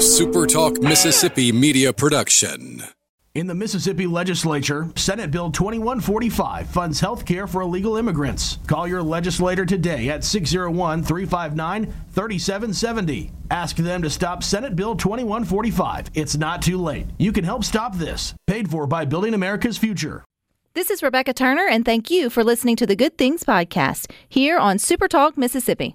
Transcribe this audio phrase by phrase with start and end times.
[0.00, 2.82] a SuperTalk Mississippi media production.
[3.34, 8.56] In the Mississippi legislature, Senate Bill 2145 funds health care for illegal immigrants.
[8.66, 13.30] Call your legislator today at 601 359 3770.
[13.50, 16.12] Ask them to stop Senate Bill 2145.
[16.14, 17.04] It's not too late.
[17.18, 18.32] You can help stop this.
[18.46, 20.24] Paid for by Building America's Future.
[20.72, 24.56] This is Rebecca Turner, and thank you for listening to the Good Things Podcast here
[24.56, 25.94] on SuperTalk Mississippi.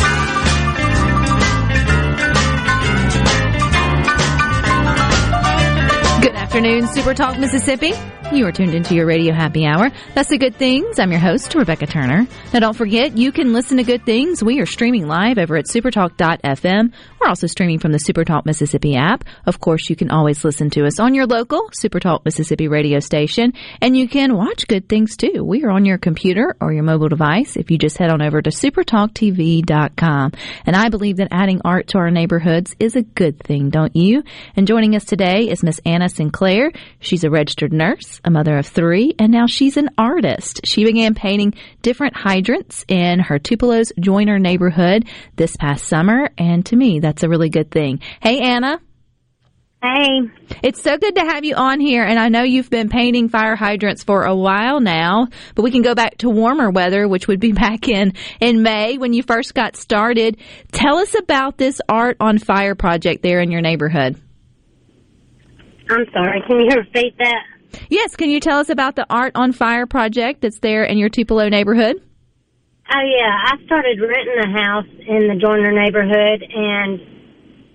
[6.21, 7.93] Good afternoon, Super Talk Mississippi.
[8.31, 9.89] You are tuned into your radio happy hour.
[10.13, 10.99] That's the good things.
[10.99, 12.27] I'm your host, Rebecca Turner.
[12.53, 14.41] Now don't forget, you can listen to good things.
[14.41, 16.93] We are streaming live over at supertalk.fm.
[17.19, 19.25] We're also streaming from the Supertalk Mississippi app.
[19.45, 23.51] Of course, you can always listen to us on your local Supertalk Mississippi radio station.
[23.81, 25.43] And you can watch good things too.
[25.43, 28.41] We are on your computer or your mobile device if you just head on over
[28.41, 30.31] to supertalktv.com.
[30.65, 34.23] And I believe that adding art to our neighborhoods is a good thing, don't you?
[34.55, 36.71] And joining us today is Miss Anna Sinclair.
[36.99, 40.61] She's a registered nurse, a mother of three, and now she's an artist.
[40.65, 46.75] She began painting different hydrants in her Tupelo's Joyner neighborhood this past summer, and to
[46.75, 47.99] me, that's a really good thing.
[48.21, 48.79] Hey, Anna.
[49.83, 50.29] Hey,
[50.61, 53.55] It's so good to have you on here, and I know you've been painting fire
[53.55, 57.39] hydrants for a while now, but we can go back to warmer weather, which would
[57.39, 60.37] be back in, in May when you first got started.
[60.71, 64.21] Tell us about this Art on Fire project there in your neighborhood.
[65.91, 66.41] I'm sorry.
[66.47, 67.43] Can you repeat that?
[67.89, 71.09] Yes, can you tell us about the Art on Fire project that's there in your
[71.09, 72.01] Tupelo neighborhood?
[72.93, 76.99] Oh yeah, I started renting a house in the Joyner neighborhood, and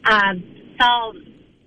[0.04, 0.32] I
[0.80, 1.12] saw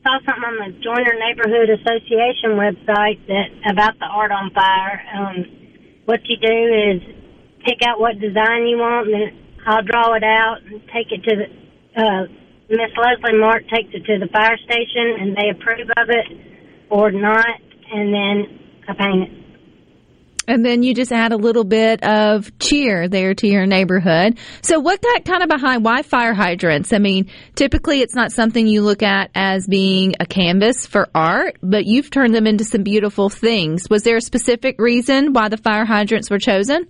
[0.03, 5.01] saw something on the Joyner Neighborhood Association website that about the art on fire.
[5.13, 5.45] Um,
[6.06, 7.01] what you do is
[7.66, 11.24] pick out what design you want, and then I'll draw it out and take it
[11.24, 12.38] to the uh,
[12.69, 16.28] Miss Leslie Mark takes it to the fire station, and they approve of it
[16.90, 17.47] or not,
[17.91, 19.40] and then I paint it.
[20.47, 24.40] And then you just add a little bit of cheer there to your neighborhood.
[24.63, 26.91] So what got kind of behind why fire hydrants?
[26.91, 31.57] I mean, typically it's not something you look at as being a canvas for art,
[31.62, 33.91] but you've turned them into some beautiful things.
[33.91, 36.88] Was there a specific reason why the fire hydrants were chosen?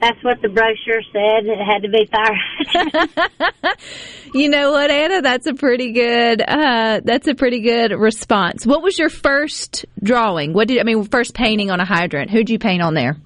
[0.00, 1.46] That's what the brochure said.
[1.46, 3.52] It had to be fire.
[4.34, 5.22] You know what, Anna?
[5.22, 6.42] That's a pretty good.
[6.42, 8.66] Uh, that's a pretty good response.
[8.66, 10.52] What was your first drawing?
[10.52, 11.04] What did I mean?
[11.04, 12.32] First painting on a hydrant.
[12.32, 13.16] Who'd you paint on there?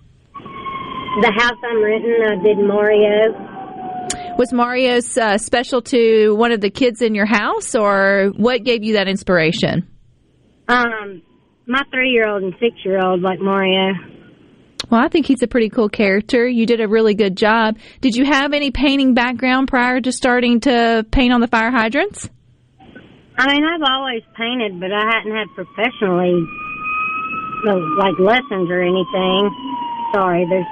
[1.21, 4.37] the house I'm renting, I did Mario.
[4.37, 8.85] Was Mario's uh, special to one of the kids in your house, or what gave
[8.85, 9.89] you that inspiration?
[10.69, 11.23] Um,
[11.67, 13.95] my three year old and six year old like Mario.
[14.91, 16.47] Well, I think he's a pretty cool character.
[16.47, 17.79] You did a really good job.
[18.01, 22.31] Did you have any painting background prior to starting to paint on the fire hydrants?
[23.37, 26.47] I mean, I've always painted, but I hadn't had professionally
[27.65, 29.51] no, like lessons or anything.
[30.15, 30.67] Sorry, there's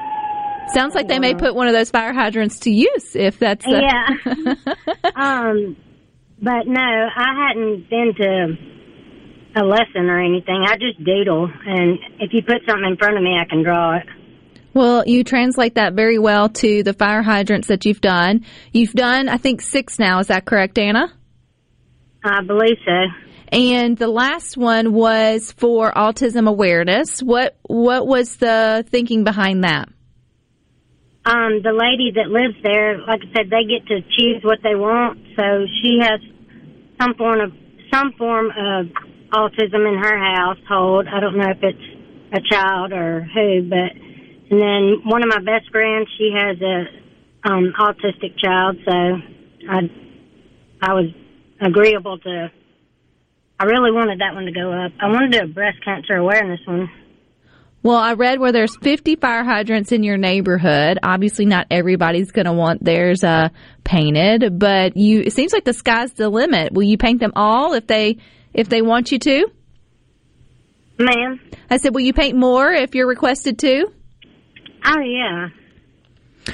[0.73, 3.83] Sounds like they may put one of those fire hydrants to use if that's the
[3.83, 4.55] yeah.
[5.15, 5.77] um,
[6.43, 8.76] but no, I hadn't been to
[9.57, 10.65] a lesson or anything.
[10.67, 13.97] I just doodle, and if you put something in front of me, I can draw
[13.97, 14.07] it.
[14.75, 18.45] Well, you translate that very well to the fire hydrants that you've done.
[18.73, 20.19] You've done, I think, six now.
[20.19, 21.11] Is that correct, Anna?
[22.23, 23.07] I believe so.
[23.51, 27.23] And the last one was for autism awareness.
[27.23, 29.89] What what was the thinking behind that?
[31.25, 34.75] Um, the lady that lives there, like I said, they get to choose what they
[34.75, 35.19] want.
[35.37, 36.21] So she has
[37.01, 37.53] some form of
[37.93, 38.87] some form of
[39.33, 41.07] autism in her household.
[41.13, 41.97] I don't know if it's
[42.33, 43.93] a child or who, but
[44.49, 48.77] and then one of my best friends, she has a um, autistic child.
[48.85, 48.93] So
[49.69, 49.79] I
[50.81, 51.11] I was
[51.61, 52.51] agreeable to.
[53.59, 54.93] I really wanted that one to go up.
[55.01, 56.91] I wanted to do a breast cancer awareness one.
[57.83, 60.99] Well, I read where there's 50 fire hydrants in your neighborhood.
[61.03, 63.51] Obviously, not everybody's going to want theirs uh,
[63.85, 65.21] painted, but you.
[65.21, 66.73] It seems like the sky's the limit.
[66.73, 68.19] Will you paint them all if they
[68.57, 69.47] if they want you to?
[70.99, 71.41] Ma'am.
[71.71, 73.87] I said, will you paint more if you're requested to?
[74.85, 75.49] Oh yeah.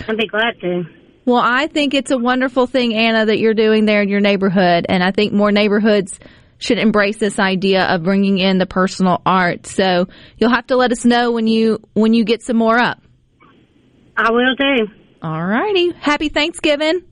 [0.09, 0.85] I'd be glad to.
[1.25, 4.87] Well, I think it's a wonderful thing, Anna, that you're doing there in your neighborhood,
[4.89, 6.19] and I think more neighborhoods
[6.59, 9.67] should embrace this idea of bringing in the personal art.
[9.67, 13.01] So you'll have to let us know when you when you get some more up.
[14.17, 14.89] I will do.
[15.23, 15.93] All righty.
[15.93, 17.03] Happy Thanksgiving.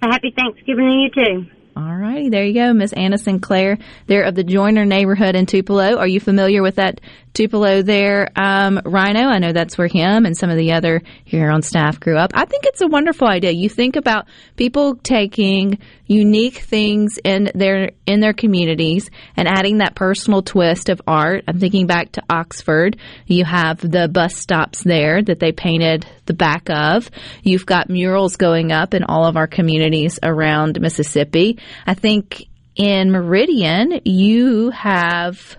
[0.00, 1.55] Happy Thanksgiving to you too.
[1.76, 3.76] All righty, there you go, Miss Anna Sinclair.
[4.06, 5.98] They're of the Joyner neighborhood in Tupelo.
[5.98, 7.02] Are you familiar with that
[7.34, 9.28] Tupelo there, um, Rhino?
[9.28, 12.30] I know that's where him and some of the other here on staff grew up.
[12.32, 13.50] I think it's a wonderful idea.
[13.50, 14.24] You think about
[14.56, 21.02] people taking unique things in their in their communities and adding that personal twist of
[21.06, 21.44] art.
[21.46, 22.96] I'm thinking back to Oxford.
[23.26, 27.10] You have the bus stops there that they painted the back of.
[27.42, 31.58] You've got murals going up in all of our communities around Mississippi.
[31.86, 35.56] I think in Meridian, you have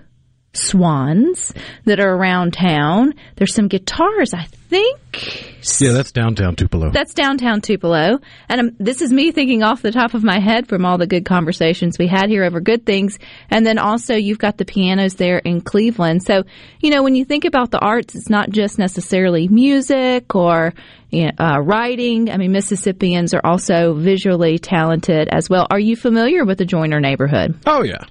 [0.53, 1.53] swans
[1.85, 3.13] that are around town.
[3.35, 5.79] There's some guitars, I think.
[5.79, 6.91] Yeah, that's downtown Tupelo.
[6.91, 8.19] That's downtown Tupelo.
[8.47, 11.07] And um, this is me thinking off the top of my head from all the
[11.07, 13.17] good conversations we had here over good things.
[13.49, 16.23] And then also, you've got the pianos there in Cleveland.
[16.23, 16.43] So,
[16.79, 20.73] you know, when you think about the arts, it's not just necessarily music or
[21.09, 22.29] you know, uh, writing.
[22.29, 25.67] I mean, Mississippians are also visually talented as well.
[25.69, 27.57] Are you familiar with the Joyner neighborhood?
[27.65, 28.05] oh yeah.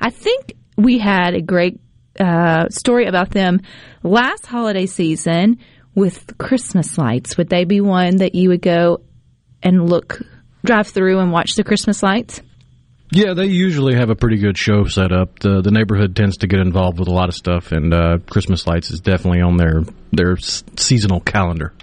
[0.00, 1.80] I think we had a great
[2.18, 3.60] uh, story about them
[4.02, 5.58] last holiday season
[5.94, 7.36] with Christmas lights.
[7.36, 9.00] Would they be one that you would go
[9.62, 10.20] and look,
[10.64, 12.40] drive through and watch the Christmas lights?
[13.14, 15.38] Yeah, they usually have a pretty good show set up.
[15.38, 18.66] The the neighborhood tends to get involved with a lot of stuff, and uh, Christmas
[18.66, 21.74] lights is definitely on their their s- seasonal calendar.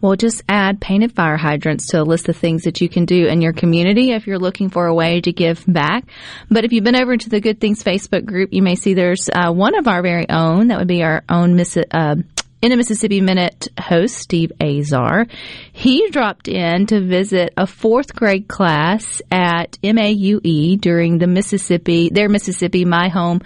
[0.00, 3.26] Well, just add painted fire hydrants to a list of things that you can do
[3.26, 6.04] in your community if you're looking for a way to give back.
[6.50, 9.28] But if you've been over to the Good Things Facebook group, you may see there's
[9.28, 10.68] uh, one of our very own.
[10.68, 11.76] That would be our own Miss.
[11.76, 12.16] Uh,
[12.60, 15.26] in a Mississippi Minute host, Steve Azar,
[15.72, 22.28] he dropped in to visit a fourth grade class at MAUE during the Mississippi, their
[22.28, 23.40] Mississippi My Home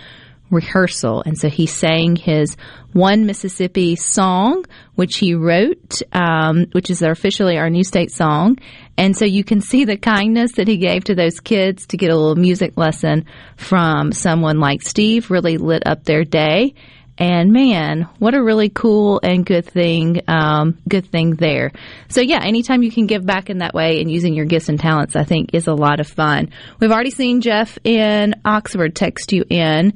[0.51, 1.23] rehearsal.
[1.25, 2.57] And so he sang his
[2.93, 4.65] One Mississippi song,
[4.95, 8.59] which he wrote, um, which is officially our new state song.
[8.99, 12.11] And so you can see the kindness that he gave to those kids to get
[12.11, 13.25] a little music lesson
[13.57, 16.75] from someone like Steve really lit up their day.
[17.19, 21.73] And man, what a really cool and good thing, um, good thing there.
[22.09, 24.81] So yeah, anytime you can give back in that way and using your gifts and
[24.81, 26.51] talents, I think is a lot of fun.
[26.81, 29.95] We've already seen Jeff in Oxford text you in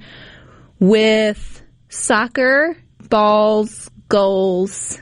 [0.78, 2.76] with soccer,
[3.08, 5.00] balls, goals,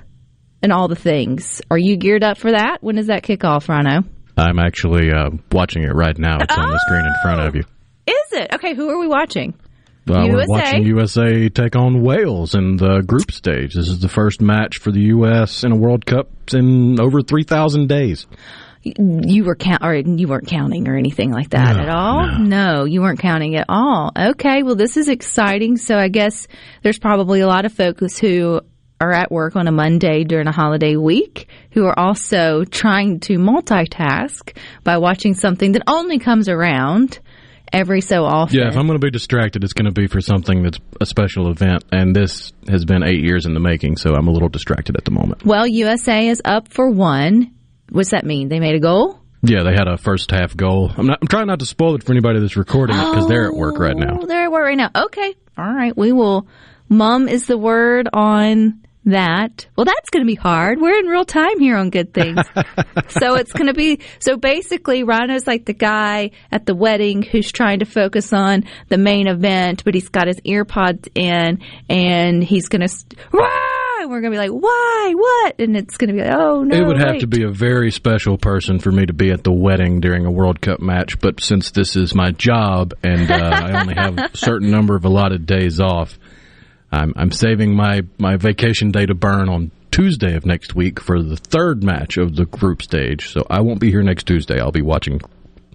[0.63, 1.61] and all the things.
[1.71, 2.79] Are you geared up for that?
[2.81, 4.05] When does that kick off, Rhino?
[4.37, 6.39] I'm actually uh, watching it right now.
[6.41, 7.63] It's on the screen in front of you.
[8.07, 8.55] Is it?
[8.55, 9.55] Okay, who are we watching?
[10.09, 13.75] Uh, we're watching USA take on Wales in the group stage.
[13.75, 15.65] This is the first match for the U.S.
[15.65, 18.27] in a World Cup in over 3,000 days.
[18.83, 22.39] You were count or you weren't counting or anything like that No, at all?
[22.39, 22.85] no.
[22.85, 24.13] you weren't counting at all.
[24.15, 25.79] Okay, well this is exciting.
[25.79, 26.49] So I guess
[26.83, 28.61] there's probably a lot of folks who
[29.01, 33.39] are at work on a Monday during a holiday week who are also trying to
[33.39, 34.55] multitask
[34.85, 37.21] by watching something that only comes around
[37.75, 38.57] every so often.
[38.59, 41.07] Yeah, if I'm going to be distracted, it's going to be for something that's a
[41.07, 44.49] special event, and this has been eight years in the making, so I'm a little
[44.49, 45.45] distracted at the moment.
[45.45, 47.53] well, USA is up for one.
[47.91, 48.49] What's that mean?
[48.49, 49.21] They made a goal?
[49.43, 50.91] Yeah, they had a first half goal.
[50.97, 51.19] I'm not.
[51.21, 53.79] I'm trying not to spoil it for anybody that's recording it because they're at work
[53.79, 54.21] right now.
[54.23, 54.91] Oh, they're at work right now.
[54.95, 55.35] Okay.
[55.59, 55.95] All right.
[55.95, 56.47] We will.
[56.89, 59.67] Mum is the word on that.
[59.77, 60.81] Well, that's going to be hard.
[60.81, 62.41] We're in real time here on Good Things.
[63.09, 64.01] so it's going to be.
[64.19, 68.99] So basically, Rhino's like the guy at the wedding who's trying to focus on the
[68.99, 72.95] main event, but he's got his earpods in and he's going to.
[74.01, 75.13] And we're going to be like, why?
[75.17, 75.61] What?
[75.61, 76.77] And it's going to be like, oh, no.
[76.77, 79.53] it would have to be a very special person for me to be at the
[79.53, 83.81] wedding during a World Cup match, but since this is my job and uh, I
[83.81, 86.19] only have a certain number of allotted days off,
[86.95, 91.23] I'm, I'm saving my, my vacation day to burn on Tuesday of next week for
[91.23, 93.31] the third match of the group stage.
[93.31, 94.61] So I won't be here next Tuesday.
[94.61, 95.21] I'll be watching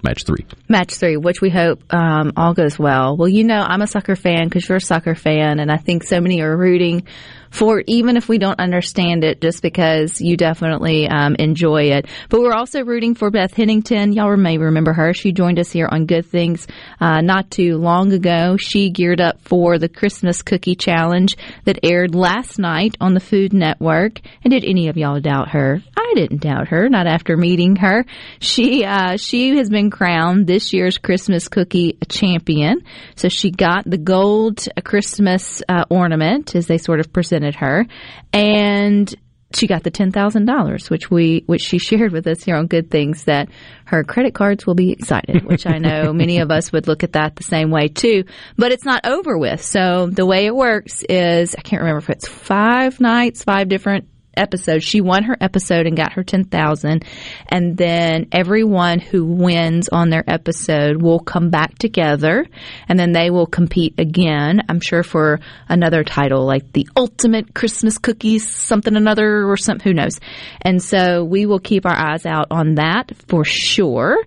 [0.04, 0.46] match three.
[0.68, 3.18] match three, which we hope um, all goes well.
[3.18, 6.04] Well, you know, I'm a soccer fan because you're a soccer fan, and I think
[6.04, 7.06] so many are rooting
[7.52, 12.08] for even if we don't understand it, just because you definitely um, enjoy it.
[12.30, 14.14] But we're also rooting for Beth Hennington.
[14.14, 15.14] Y'all may remember her.
[15.14, 16.68] She joined us here on Good Things
[17.00, 18.58] uh, not too long ago.
[18.58, 23.54] She geared up for the Christmas Cookie Challenge that aired last night on the Food
[23.54, 24.20] Network.
[24.44, 25.82] And did any of y'all doubt her?
[25.98, 28.06] I didn't doubt her, not after meeting her.
[28.40, 32.84] She uh, she has been crowned this year's Christmas Cookie Champion.
[33.16, 37.86] So she got the gold Christmas uh, ornament as they sort of presented her,
[38.34, 39.14] and
[39.56, 42.68] she got the ten thousand dollars, which we which she shared with us here on
[42.68, 43.50] Good Things that
[43.86, 47.14] her credit cards will be excited, which I know many of us would look at
[47.14, 48.26] that the same way too.
[48.58, 49.64] But it's not over with.
[49.64, 54.09] So the way it works is I can't remember if it's five nights, five different
[54.40, 54.84] episode.
[54.84, 57.06] She won her episode and got her 10,000
[57.48, 62.46] and then everyone who wins on their episode will come back together
[62.88, 64.62] and then they will compete again.
[64.70, 69.94] I'm sure for another title like the ultimate Christmas cookies something another or something who
[69.94, 70.20] knows.
[70.62, 74.18] And so we will keep our eyes out on that for sure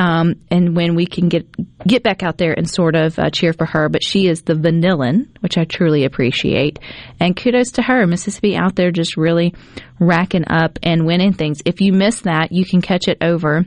[0.00, 1.46] um, and when we can get
[1.86, 3.90] get back out there and sort of uh, cheer for her.
[3.90, 6.78] But she is the vanillin, which I truly appreciate.
[7.20, 9.54] And kudos to her, Mississippi out there just really
[9.98, 11.60] racking up and winning things.
[11.66, 13.66] If you miss that, you can catch it over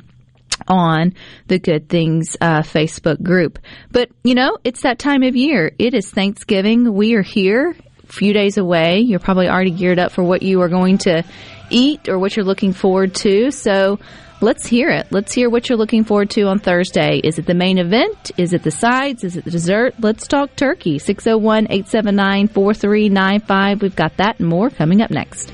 [0.68, 1.14] on
[1.48, 3.60] the Good Things uh, Facebook group.
[3.92, 5.72] But you know, it's that time of year.
[5.78, 6.96] It is Thanksgiving.
[6.96, 7.76] We are here,
[8.08, 9.02] few days away.
[9.02, 11.24] You're probably already geared up for what you are going to
[11.70, 13.52] eat or what you're looking forward to.
[13.52, 14.00] So
[14.44, 15.08] Let's hear it.
[15.10, 17.22] Let's hear what you're looking forward to on Thursday.
[17.24, 18.32] Is it the main event?
[18.36, 19.24] Is it the sides?
[19.24, 19.96] Is it the dessert?
[20.02, 21.00] Let's talk turkey.
[21.00, 23.82] 601 879 4395.
[23.82, 25.54] We've got that and more coming up next.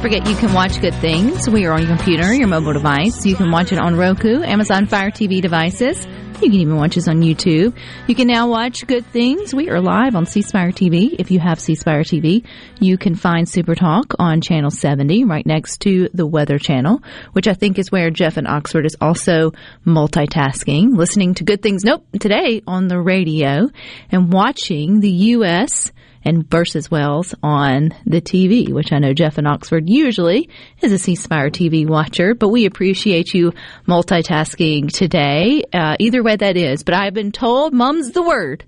[0.00, 1.46] Don't forget you can watch Good Things.
[1.46, 3.26] We are on your computer, your mobile device.
[3.26, 6.06] You can watch it on Roku, Amazon Fire TV devices.
[6.06, 7.76] You can even watch us on YouTube.
[8.06, 9.54] You can now watch Good Things.
[9.54, 11.16] We are live on C Spire TV.
[11.18, 12.46] If you have C Spire TV,
[12.80, 17.02] you can find Super Talk on channel 70 right next to the Weather Channel,
[17.32, 19.52] which I think is where Jeff in Oxford is also
[19.86, 21.84] multitasking, listening to Good Things.
[21.84, 23.68] Nope, today on the radio
[24.10, 25.92] and watching the U.S
[26.24, 30.48] and versus Wales on the TV, which I know Jeff in Oxford usually
[30.80, 33.52] is a C Spire TV watcher, but we appreciate you
[33.86, 35.62] multitasking today.
[35.72, 38.64] Uh, either way that is, but I've been told mum's the word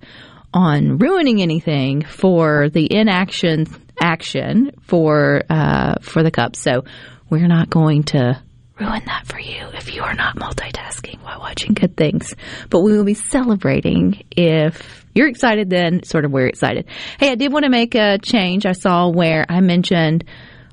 [0.54, 3.66] on ruining anything for the inaction
[4.00, 6.56] action for uh, for the cup.
[6.56, 6.84] So
[7.30, 8.42] we're not going to
[8.82, 12.34] ruin that for you if you are not multitasking while watching good things.
[12.70, 16.86] But we will be celebrating if you're excited, then sort of we're excited.
[17.18, 18.66] Hey, I did want to make a change.
[18.66, 20.24] I saw where I mentioned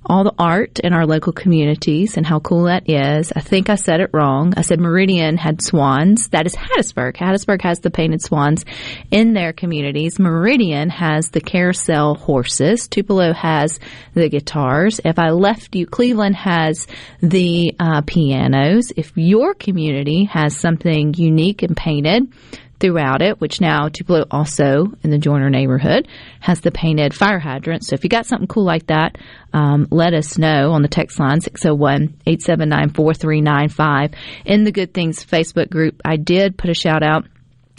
[0.05, 3.31] all the art in our local communities and how cool that is.
[3.35, 4.53] I think I said it wrong.
[4.57, 6.29] I said Meridian had swans.
[6.29, 7.15] That is Hattiesburg.
[7.15, 8.65] Hattiesburg has the painted swans
[9.11, 10.19] in their communities.
[10.19, 12.87] Meridian has the carousel horses.
[12.87, 13.79] Tupelo has
[14.13, 14.99] the guitars.
[15.03, 16.87] If I left you, Cleveland has
[17.21, 18.91] the uh, pianos.
[18.95, 22.31] If your community has something unique and painted,
[22.79, 26.07] throughout it, which now Tupelo also in the Joyner neighborhood
[26.39, 27.83] has the painted fire hydrant.
[27.85, 29.17] So if you got something cool like that,
[29.53, 34.13] um, let us know on the text line 601-879-4395
[34.45, 36.01] in the Good Things Facebook group.
[36.05, 37.25] I did put a shout out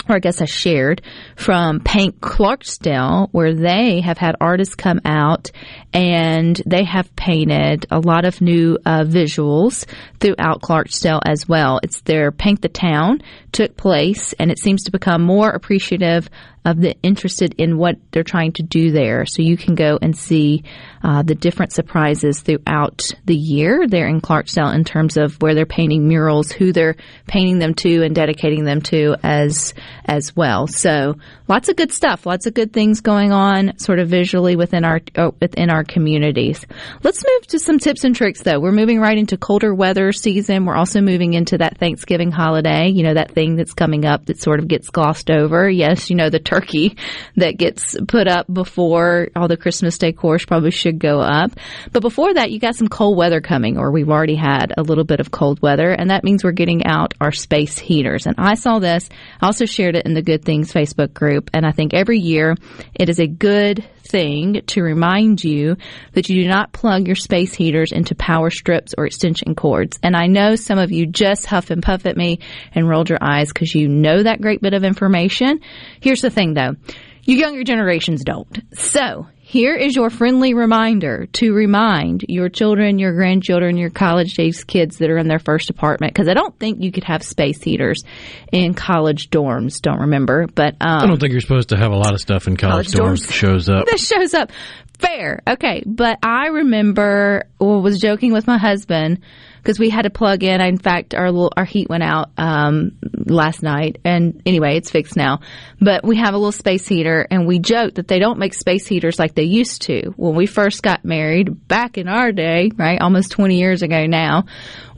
[0.09, 1.02] or I guess I shared
[1.37, 5.50] from Paint Clarksdale, where they have had artists come out
[5.92, 9.87] and they have painted a lot of new uh, visuals
[10.19, 11.80] throughout Clarksdale as well.
[11.83, 16.28] It's their Paint the Town took place, and it seems to become more appreciative
[16.64, 19.25] of the interested in what they're trying to do there.
[19.25, 20.64] So you can go and see
[21.02, 25.64] uh, the different surprises throughout the year there in Clarksdale in terms of where they're
[25.64, 29.73] painting murals, who they're painting them to, and dedicating them to as
[30.04, 30.66] as well.
[30.66, 31.16] So
[31.49, 35.00] lots of good stuff, lots of good things going on, sort of visually within our
[35.16, 36.66] uh, within our communities.
[37.02, 38.61] Let's move to some tips and tricks, though.
[38.61, 40.66] We're moving right into colder weather season.
[40.66, 42.88] We're also moving into that Thanksgiving holiday.
[42.88, 45.68] You know that thing that's coming up that sort of gets glossed over.
[45.68, 46.97] Yes, you know the turkey
[47.37, 51.52] that gets put up before all the Christmas decor probably should go up.
[51.90, 55.04] But before that, you got some cold weather coming, or we've already had a little
[55.04, 58.26] bit of cold weather, and that means we're getting out our space heaters.
[58.26, 59.09] And I saw this.
[59.40, 62.56] I also shared it in the Good Things Facebook group, and I think every year
[62.94, 65.76] it is a good thing to remind you
[66.12, 69.98] that you do not plug your space heaters into power strips or extension cords.
[70.02, 72.40] And I know some of you just huff and puff at me
[72.74, 75.60] and rolled your eyes because you know that great bit of information.
[76.00, 76.76] Here's the thing though.
[77.24, 78.58] You younger generations don't.
[78.74, 84.64] So here is your friendly reminder to remind your children, your grandchildren, your college age
[84.64, 87.61] kids that are in their first apartment, because I don't think you could have space
[87.61, 88.04] heaters
[88.52, 89.80] in college dorms.
[89.83, 92.47] Don't remember, but um, I don't think you're supposed to have a lot of stuff
[92.47, 93.26] in college, College dorms dorms.
[93.26, 93.87] that shows up.
[93.90, 94.52] that shows up.
[95.00, 95.40] Fair.
[95.49, 95.83] Okay.
[95.87, 99.21] But I remember, well, was joking with my husband
[99.59, 100.61] because we had to plug in.
[100.61, 103.99] In fact, our little, our heat went out, um, last night.
[104.04, 105.40] And anyway, it's fixed now.
[105.80, 108.87] But we have a little space heater and we joke that they don't make space
[108.87, 110.12] heaters like they used to.
[110.16, 113.00] When we first got married back in our day, right?
[113.00, 114.45] Almost 20 years ago now,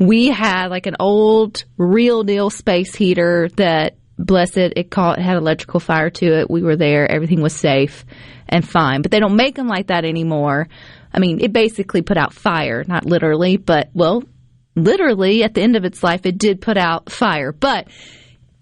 [0.01, 5.23] we had like an old real deal space heater that bless it, it caught, it
[5.23, 6.51] had electrical fire to it.
[6.51, 7.09] We were there.
[7.09, 8.05] Everything was safe
[8.49, 9.03] and fine.
[9.03, 10.69] But they don't make them like that anymore.
[11.13, 14.23] I mean, it basically put out fire, not literally, but well,
[14.75, 17.53] literally at the end of its life, it did put out fire.
[17.53, 17.89] But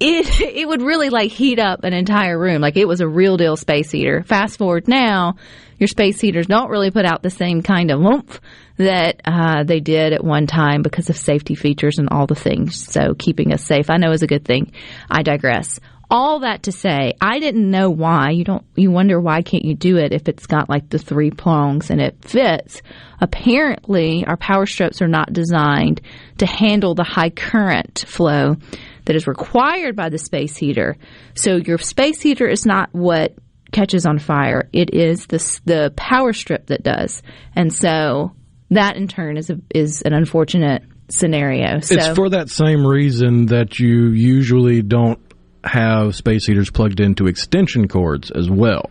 [0.01, 2.61] it it would really like heat up an entire room.
[2.61, 4.23] Like it was a real deal space heater.
[4.23, 5.37] Fast forward now,
[5.79, 8.41] your space heaters don't really put out the same kind of oomph
[8.79, 12.83] that uh, they did at one time because of safety features and all the things.
[12.91, 14.73] So keeping us safe, I know, is a good thing.
[15.11, 15.81] I digress.
[16.11, 18.31] All that to say, I didn't know why.
[18.31, 18.64] You don't.
[18.75, 22.00] You wonder why can't you do it if it's got like the three prongs and
[22.00, 22.83] it fits.
[23.21, 26.00] Apparently, our power strips are not designed
[26.38, 28.57] to handle the high current flow
[29.05, 30.97] that is required by the space heater.
[31.35, 33.35] So your space heater is not what
[33.73, 34.69] catches on fire.
[34.73, 37.23] It is the the power strip that does.
[37.55, 38.33] And so
[38.71, 41.81] that in turn is a, is an unfortunate scenario.
[41.81, 45.21] So It's for that same reason that you usually don't
[45.64, 48.90] have space heaters plugged into extension cords as well.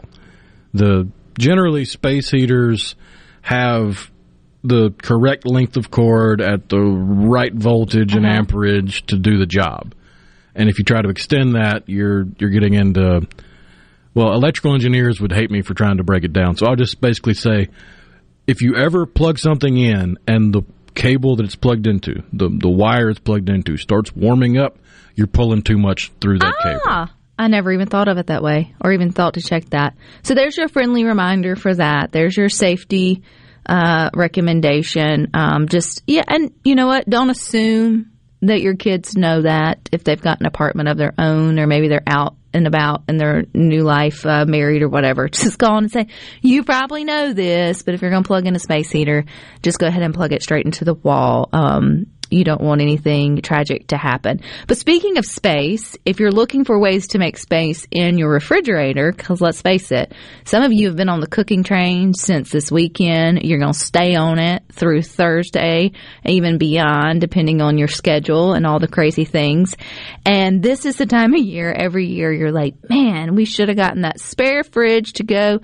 [0.74, 2.96] The generally space heaters
[3.42, 4.12] have
[4.64, 8.36] the correct length of cord at the right voltage and uh-huh.
[8.36, 9.96] amperage to do the job.
[10.54, 13.28] And if you try to extend that, you're you're getting into
[14.14, 16.58] well, electrical engineers would hate me for trying to break it down.
[16.58, 17.70] So I'll just basically say
[18.48, 20.64] if you ever plug something in and the
[20.96, 24.78] cable that it's plugged into, the the wire it's plugged into starts warming up,
[25.16, 26.82] you're pulling too much through that cable.
[26.86, 29.96] Ah, I never even thought of it that way or even thought to check that.
[30.24, 32.12] So there's your friendly reminder for that.
[32.12, 33.24] There's your safety
[33.66, 35.30] uh, recommendation.
[35.34, 37.10] Um, just, yeah, and you know what?
[37.10, 41.60] Don't assume that your kids know that if they've got an apartment of their own
[41.60, 45.28] or maybe they're out and about in their new life, uh, married or whatever.
[45.30, 46.08] Just go on and say,
[46.42, 49.26] you probably know this, but if you're going to plug in a space heater,
[49.62, 51.50] just go ahead and plug it straight into the wall.
[51.54, 54.42] Um, you don't want anything tragic to happen.
[54.68, 59.12] But speaking of space, if you're looking for ways to make space in your refrigerator,
[59.12, 60.14] because let's face it,
[60.46, 63.44] some of you have been on the cooking train since this weekend.
[63.44, 65.92] You're going to stay on it through Thursday,
[66.26, 69.76] even beyond, depending on your schedule and all the crazy things.
[70.26, 73.78] And this is the time of year, every year, you're like, man, we should have
[73.78, 75.60] gotten that spare fridge to go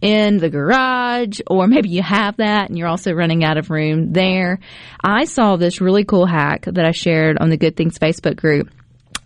[0.00, 4.12] in the garage, or maybe you have that and you're also running out of room
[4.12, 4.58] there.
[5.02, 8.70] I saw this really cool hack that I shared on the Good Things Facebook group.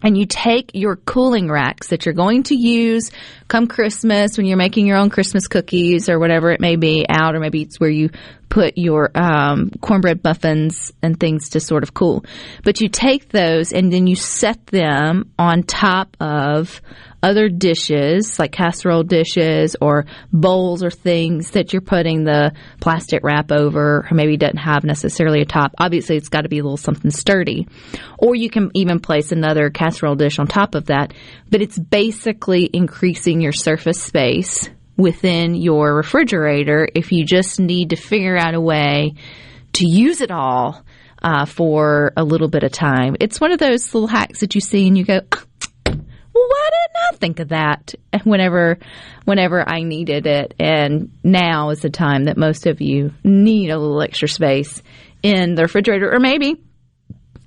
[0.02, 3.10] And you take your cooling racks that you're going to use
[3.48, 7.34] come Christmas when you're making your own Christmas cookies or whatever it may be out,
[7.34, 8.10] or maybe it's where you
[8.48, 12.24] put your um, cornbread muffins and things to sort of cool.
[12.62, 16.80] But you take those and then you set them on top of
[17.24, 23.50] other dishes, like casserole dishes or bowls or things that you're putting the plastic wrap
[23.50, 25.72] over, or maybe doesn't have necessarily a top.
[25.78, 27.66] Obviously, it's got to be a little something sturdy.
[28.18, 31.14] Or you can even place another casserole dish on top of that.
[31.50, 37.96] But it's basically increasing your surface space within your refrigerator if you just need to
[37.96, 39.14] figure out a way
[39.72, 40.84] to use it all
[41.22, 43.16] uh, for a little bit of time.
[43.20, 45.44] It's one of those little hacks that you see and you go, "Ah,
[46.34, 48.78] well, why didn't I think of that whenever,
[49.24, 50.54] whenever I needed it?
[50.58, 54.82] And now is the time that most of you need a little extra space
[55.22, 56.56] in the refrigerator, or maybe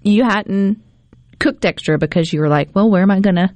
[0.02, 0.82] you hadn't
[1.40, 3.54] cooked extra because you were like, well, where am I gonna,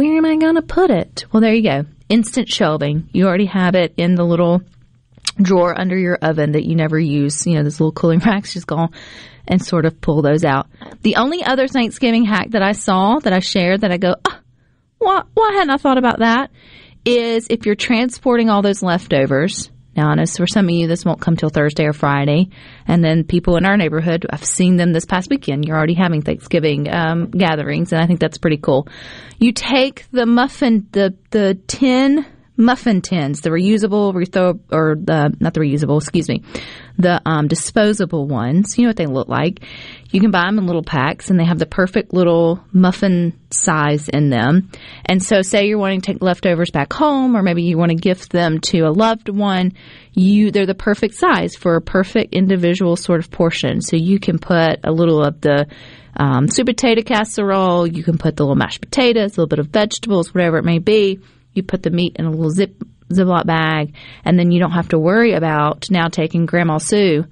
[0.00, 1.26] where am I gonna put it?
[1.30, 1.84] Well, there you go.
[2.08, 3.10] Instant shelving.
[3.12, 4.62] You already have it in the little
[5.36, 7.46] drawer under your oven that you never use.
[7.46, 8.54] You know, those little cooling racks.
[8.54, 8.88] Just go
[9.46, 10.68] and sort of pull those out.
[11.02, 14.40] The only other Thanksgiving hack that I saw that I shared that I go, ah,
[14.96, 16.50] why, why hadn't I thought about that?
[17.04, 19.70] Is if you're transporting all those leftovers.
[20.00, 22.48] Now, for some of you, this won't come till Thursday or Friday.
[22.86, 25.66] And then people in our neighborhood, I've seen them this past weekend.
[25.66, 28.88] You're already having Thanksgiving um, gatherings, and I think that's pretty cool.
[29.38, 32.24] You take the muffin, the the tin
[32.56, 34.14] muffin tins, the reusable,
[34.70, 36.42] or the not the reusable, excuse me,
[36.98, 38.78] the um, disposable ones.
[38.78, 39.60] You know what they look like.
[40.10, 44.08] You can buy them in little packs, and they have the perfect little muffin size
[44.08, 44.70] in them.
[45.04, 47.96] And so, say you're wanting to take leftovers back home, or maybe you want to
[47.96, 49.72] gift them to a loved one.
[50.12, 53.80] You they're the perfect size for a perfect individual sort of portion.
[53.80, 55.66] So you can put a little of the
[56.16, 57.86] um, sweet potato casserole.
[57.86, 60.78] You can put the little mashed potatoes, a little bit of vegetables, whatever it may
[60.78, 61.20] be
[61.54, 62.74] you put the meat in a little zip
[63.10, 63.94] Ziploc bag,
[64.24, 67.26] and then you don't have to worry about now taking Grandma Sue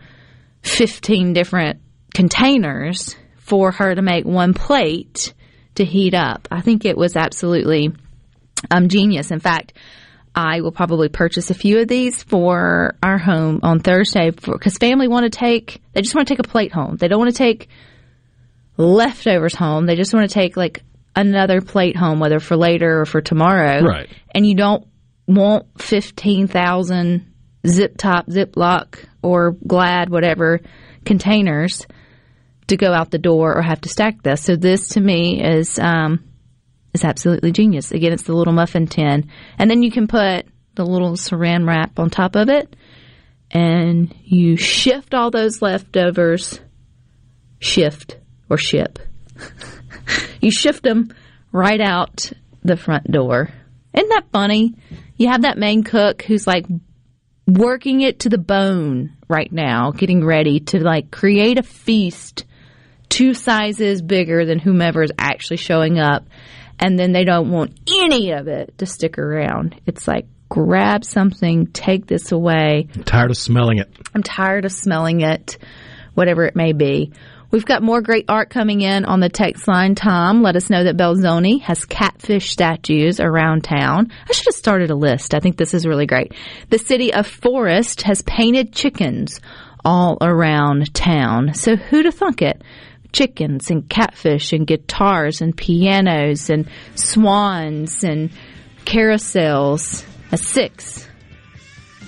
[0.62, 1.80] 15 different
[2.18, 5.33] containers for her to make one plate
[5.76, 6.48] to heat up.
[6.50, 7.92] I think it was absolutely
[8.72, 9.31] um, genius.
[9.31, 9.72] In fact,
[10.35, 15.07] I will probably purchase a few of these for our home on Thursday because family
[15.07, 16.96] want to take, they just want to take a plate home.
[16.96, 17.68] They don't want to take
[18.76, 19.87] leftovers home.
[19.87, 20.83] They just want to take like
[21.14, 23.81] another plate home, whether for later or for tomorrow.
[23.81, 24.09] Right.
[24.35, 24.85] And you don't
[25.28, 27.33] want 15,000
[27.64, 30.59] zip top, Ziploc, or Glad, whatever
[31.04, 31.87] containers
[32.68, 34.42] to go out the door or have to stack this.
[34.42, 36.24] So this to me is um,
[36.94, 37.92] is absolutely genius.
[37.92, 39.28] Again, it's the little muffin tin,
[39.59, 42.74] and then you can put the little saran wrap on top of it,
[43.50, 46.61] and you shift all those leftovers.
[47.61, 48.16] Shift
[48.48, 49.00] or ship.
[50.40, 51.12] you shift them
[51.50, 53.50] right out the front door.
[53.92, 54.76] Isn't that funny?
[55.16, 56.66] You have that main cook who's like
[57.48, 62.44] working it to the bone right now, getting ready to like create a feast
[63.09, 66.27] two sizes bigger than whomever is actually showing up.
[66.79, 69.81] And then they don't want any of it to stick around.
[69.87, 72.88] It's like, grab something, take this away.
[72.94, 73.90] I'm tired of smelling it.
[74.14, 75.59] I'm tired of smelling it,
[76.14, 77.12] whatever it may be.
[77.51, 79.94] We've got more great art coming in on the text line.
[79.94, 84.12] Tom, let us know that Belzoni has catfish statues around town.
[84.29, 85.35] I should have started a list.
[85.35, 86.35] I think this is really great.
[86.68, 89.40] The city of Forest has painted chickens
[89.83, 91.55] all around town.
[91.55, 92.62] So who'd have thunk it?
[93.12, 98.31] Chickens and catfish and guitars and pianos and swans and
[98.85, 100.05] carousels.
[100.31, 101.09] A six.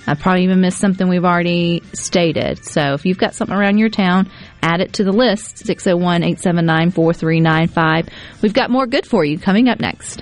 [0.07, 2.65] I probably even missed something we've already stated.
[2.65, 4.29] So if you've got something around your town,
[4.61, 8.09] add it to the list 601 879 4395.
[8.41, 10.21] We've got more good for you coming up next.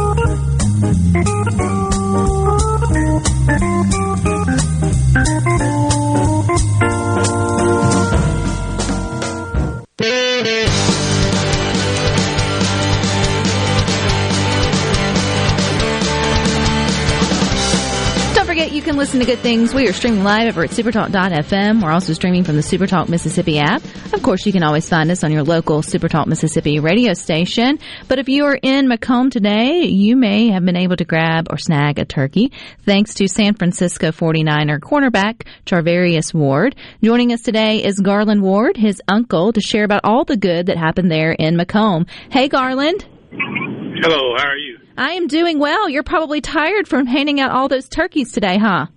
[19.11, 19.73] Listen to good things.
[19.73, 21.83] We are streaming live over at supertalk.fm.
[21.83, 23.83] We're also streaming from the Supertalk Mississippi app.
[24.13, 27.77] Of course, you can always find us on your local Supertalk Mississippi radio station.
[28.07, 31.57] But if you are in McComb today, you may have been able to grab or
[31.57, 32.53] snag a turkey
[32.85, 36.77] thanks to San Francisco 49er cornerback Charvarius Ward.
[37.03, 40.77] Joining us today is Garland Ward, his uncle, to share about all the good that
[40.77, 42.07] happened there in McComb.
[42.29, 43.05] Hey, Garland.
[43.33, 44.77] Hello, how are you?
[44.97, 45.89] I am doing well.
[45.89, 48.87] You're probably tired from handing out all those turkeys today, huh?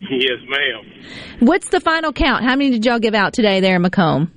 [0.00, 1.04] Yes, ma'am.
[1.40, 2.44] What's the final count?
[2.44, 4.30] How many did y'all give out today there in McComb?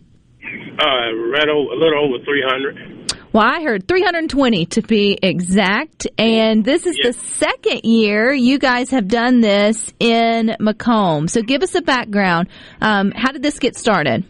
[0.43, 2.93] Uh, right over, a little over 300.
[3.31, 6.05] Well, I heard 320 to be exact.
[6.17, 7.15] And this is yes.
[7.15, 11.29] the second year you guys have done this in McComb.
[11.29, 12.49] So give us a background.
[12.81, 14.23] Um, how did this get started?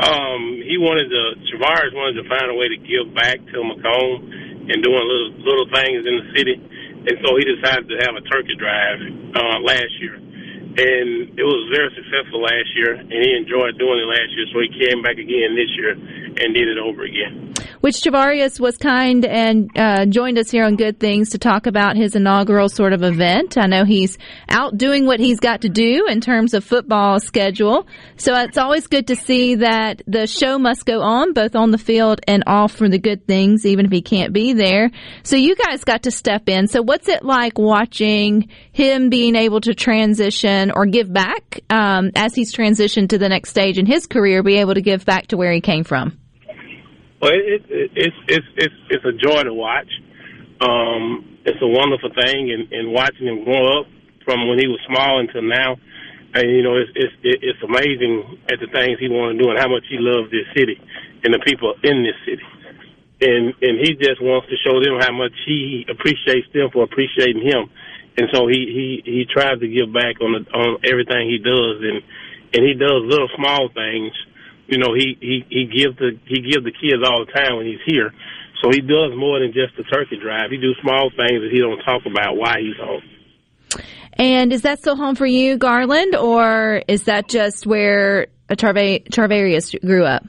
[0.00, 4.30] Um, he wanted to, Tavares wanted to find a way to give back to McComb
[4.70, 6.54] and doing little little things in the city.
[7.00, 9.00] And so he decided to have a turkey drive
[9.32, 10.16] uh, last year.
[10.16, 14.60] and it was very successful last year, and he enjoyed doing it last year, so
[14.60, 15.98] he came back again this year
[16.38, 17.54] and did it over again.
[17.80, 21.96] Which Javarius was kind and uh, joined us here on Good Things to talk about
[21.96, 23.56] his inaugural sort of event.
[23.56, 27.86] I know he's out doing what he's got to do in terms of football schedule,
[28.16, 31.78] so it's always good to see that the show must go on both on the
[31.78, 34.90] field and off for the Good Things, even if he can't be there.
[35.22, 36.68] So you guys got to step in.
[36.68, 42.34] So what's it like watching him being able to transition or give back um, as
[42.34, 45.36] he's transitioned to the next stage in his career, be able to give back to
[45.36, 46.19] where he came from?
[47.20, 49.92] Well, it, it, it's it's it's it's a joy to watch.
[50.60, 53.86] Um, it's a wonderful thing, and, and watching him grow up
[54.24, 55.76] from when he was small until now.
[56.32, 59.58] And you know, it's it's it's amazing at the things he wanted to do and
[59.58, 60.80] how much he loves this city
[61.24, 62.46] and the people in this city.
[63.20, 67.44] And and he just wants to show them how much he appreciates them for appreciating
[67.44, 67.68] him.
[68.16, 71.84] And so he he he tries to give back on the, on everything he does,
[71.84, 72.00] and
[72.56, 74.12] and he does little small things
[74.70, 77.66] you know, he he he gives the he gives the kids all the time when
[77.66, 78.12] he's here.
[78.62, 80.50] So he does more than just the turkey drive.
[80.50, 83.02] He do small things that he don't talk about why he's home.
[84.14, 90.04] And is that still home for you, Garland, or is that just where Charvarius grew
[90.04, 90.24] up?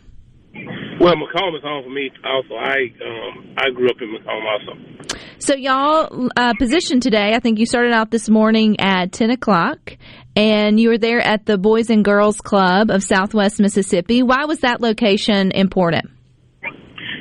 [1.01, 2.53] Well, McComb is home for me also.
[2.53, 5.17] I um, I grew up in McComb also.
[5.39, 7.33] So y'all uh, positioned today.
[7.33, 9.97] I think you started out this morning at ten o'clock,
[10.35, 14.21] and you were there at the Boys and Girls Club of Southwest Mississippi.
[14.21, 16.05] Why was that location important?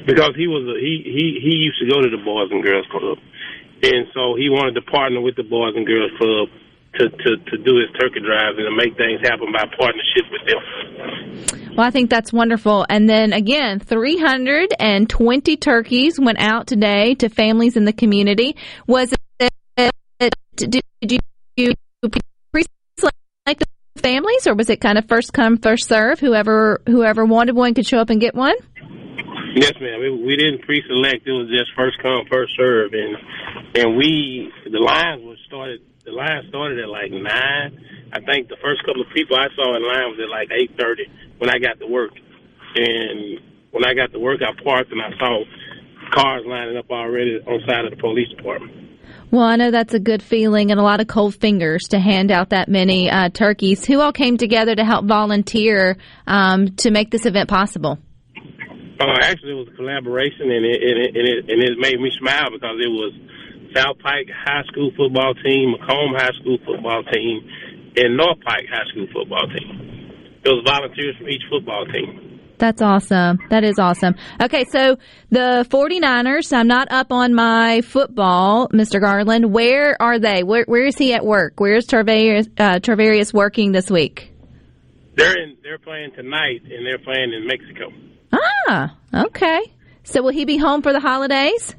[0.06, 2.84] Because he was a, he he he used to go to the Boys and Girls
[2.90, 3.16] Club,
[3.82, 6.48] and so he wanted to partner with the Boys and Girls Club
[6.94, 10.42] to, to, to do his turkey drive and to make things happen by partnership with
[10.46, 11.74] them.
[11.76, 12.84] Well, I think that's wonderful.
[12.88, 18.56] And then again, 320 turkeys went out today to families in the community.
[18.86, 19.50] Was it,
[20.56, 20.82] did
[21.56, 21.70] you
[22.52, 23.64] pre-select
[23.96, 26.18] families or was it kind of first come, first serve?
[26.18, 28.56] Whoever, whoever wanted one could show up and get one?
[29.54, 30.00] Yes, ma'am.
[30.00, 31.26] We, we didn't pre-select.
[31.26, 33.16] It was just first come, first serve, and
[33.74, 37.78] and we the lines were started the line started at like nine.
[38.12, 40.72] I think the first couple of people I saw in line was at like eight
[40.78, 41.06] thirty
[41.38, 42.12] when I got to work.
[42.74, 43.38] And
[43.70, 45.44] when I got to work, I parked and I saw
[46.12, 48.76] cars lining up already on side of the police department.
[49.30, 52.32] Well, I know that's a good feeling and a lot of cold fingers to hand
[52.32, 53.84] out that many uh, turkeys.
[53.86, 55.96] Who all came together to help volunteer
[56.26, 57.98] um, to make this event possible?
[59.00, 62.00] Uh, actually, it was a collaboration, and it, and it, and it, and it made
[62.00, 63.14] me smile because it was
[63.74, 67.48] South Pike High School football team, McComb High School football team,
[67.96, 70.10] and North Pike High School football team.
[70.44, 72.40] It was volunteers from each football team.
[72.58, 73.38] That's awesome.
[73.48, 74.16] That is awesome.
[74.40, 74.98] Okay, so
[75.30, 79.00] the 49ers, I'm not up on my football, Mr.
[79.00, 79.50] Garland.
[79.50, 80.42] Where are they?
[80.42, 81.54] Where, where is he at work?
[81.58, 84.34] Where's Tarvarius, uh, Tarvarius working this week?
[85.16, 87.92] They're in, they're playing tonight, and they're playing in Mexico.
[88.32, 89.60] Ah, okay.
[90.04, 91.74] So will he be home for the holidays?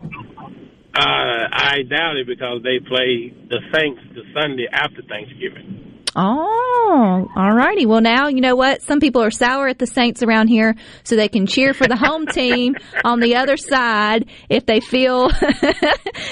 [0.94, 5.91] Uh, I doubt it because they play the Saints the Sunday after Thanksgiving.
[6.14, 7.86] Oh, all righty.
[7.86, 8.82] Well, now you know what?
[8.82, 11.96] Some people are sour at the Saints around here, so they can cheer for the
[11.96, 15.30] home team on the other side if they feel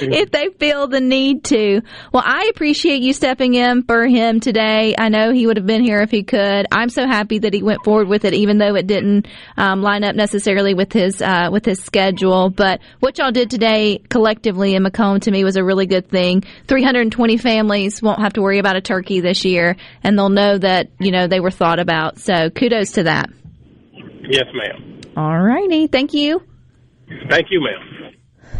[0.01, 1.81] if they feel the need to.
[2.11, 4.95] Well, I appreciate you stepping in for him today.
[4.97, 6.65] I know he would have been here if he could.
[6.71, 10.03] I'm so happy that he went forward with it, even though it didn't um, line
[10.03, 12.49] up necessarily with his uh, with his schedule.
[12.49, 16.43] But what y'all did today collectively in McComb to me was a really good thing.
[16.67, 19.68] 320 families won't have to worry about a turkey this year
[20.03, 22.19] and they'll know that, you know, they were thought about.
[22.19, 23.29] So kudos to that.
[24.29, 25.01] Yes, ma'am.
[25.17, 25.87] All righty.
[25.87, 26.41] Thank you.
[27.29, 27.98] Thank you, ma'am.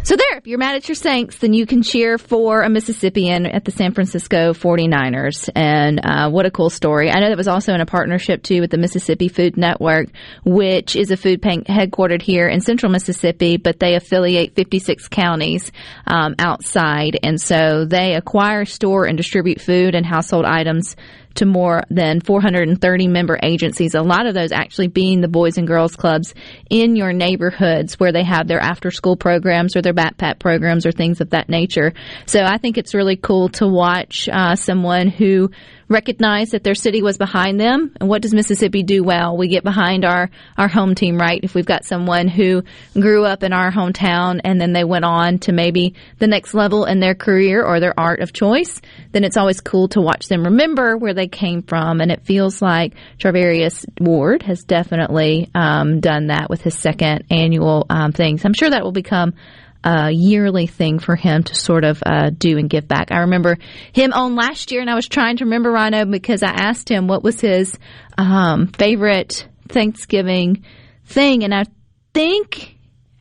[0.02, 3.44] So there, if you're mad at your Saints, then you can cheer for a Mississippian
[3.44, 5.50] at the San Francisco 49ers.
[5.54, 7.10] And uh, what a cool story.
[7.10, 10.08] I know that was also in a partnership, too, with the Mississippi Food Network,
[10.42, 15.70] which is a food bank headquartered here in central Mississippi, but they affiliate 56 counties
[16.06, 17.18] um, outside.
[17.22, 20.96] And so they acquire, store, and distribute food and household items
[21.34, 25.66] to more than 430 member agencies, a lot of those actually being the Boys and
[25.66, 26.34] Girls Clubs
[26.68, 30.92] in your neighborhoods where they have their after school programs or their backpack programs or
[30.92, 31.92] things of that nature.
[32.26, 35.50] So I think it's really cool to watch uh, someone who
[35.90, 37.92] recognize that their city was behind them.
[38.00, 39.36] And what does Mississippi do well?
[39.36, 41.40] We get behind our, our home team, right?
[41.42, 42.62] If we've got someone who
[42.94, 46.84] grew up in our hometown and then they went on to maybe the next level
[46.84, 50.44] in their career or their art of choice, then it's always cool to watch them
[50.44, 52.00] remember where they came from.
[52.00, 57.84] And it feels like Charvarius Ward has definitely um, done that with his second annual
[57.90, 58.44] um, things.
[58.44, 59.34] I'm sure that will become
[59.82, 63.10] a yearly thing for him to sort of uh, do and give back.
[63.10, 63.56] I remember
[63.92, 67.06] him on last year, and I was trying to remember Rhino because I asked him
[67.06, 67.78] what was his
[68.18, 70.64] um, favorite Thanksgiving
[71.06, 71.64] thing, and I
[72.12, 72.76] think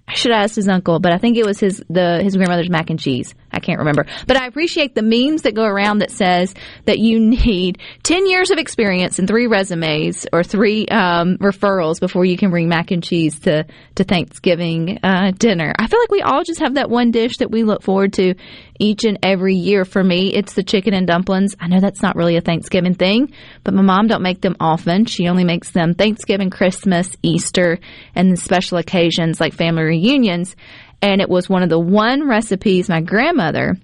[0.08, 2.70] I should have asked his uncle, but I think it was his the his grandmother's
[2.70, 3.36] mac and cheese.
[3.52, 4.06] I can't remember.
[4.28, 6.54] But I appreciate the memes that go around that says
[6.86, 12.26] that you need 10 years of experience and three resumes or three um, referrals before
[12.26, 15.74] you can bring mac and cheese to, to Thanksgiving uh, dinner.
[15.78, 18.36] I feel like we all just have that one dish that we look forward to
[18.80, 19.86] each and every year.
[19.86, 21.56] For me, it's the chicken and dumplings.
[21.60, 23.34] I know that's not really a Thanksgiving thing,
[23.64, 25.06] but my mom don't make them often.
[25.06, 27.80] She only makes them Thanksgiving, Christmas, Easter,
[28.16, 30.56] and special occasions like family reunions
[31.02, 33.76] and it was one of the one recipes my grandmother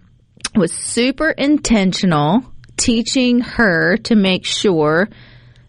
[0.56, 2.44] was super intentional
[2.78, 5.10] teaching her to make sure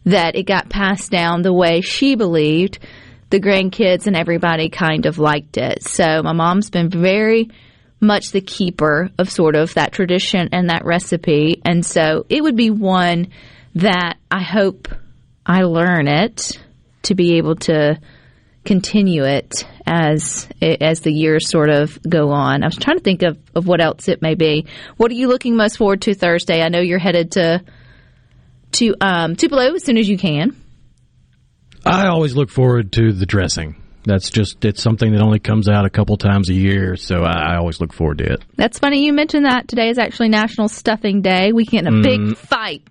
[0.05, 2.79] that it got passed down the way she believed
[3.31, 5.83] the grandkids and everybody kind of liked it.
[5.83, 7.51] So my mom's been very
[8.01, 11.61] much the keeper of sort of that tradition and that recipe.
[11.65, 13.29] And so it would be one
[13.75, 14.89] that I hope
[15.45, 16.61] I learn it
[17.05, 17.99] to be able to
[18.65, 22.63] continue it as as the years sort of go on.
[22.63, 24.67] I was trying to think of, of what else it may be.
[24.97, 26.63] What are you looking most forward to Thursday?
[26.63, 27.63] I know you're headed to
[28.73, 30.57] to um, Tupelo as soon as you can.
[31.85, 33.77] I always look forward to the dressing.
[34.05, 37.55] That's just it's something that only comes out a couple times a year, so I,
[37.55, 38.45] I always look forward to it.
[38.57, 39.69] That's funny you mentioned that.
[39.69, 41.53] Today is actually National Stuffing Day.
[41.53, 42.03] We get in a mm.
[42.03, 42.87] big fight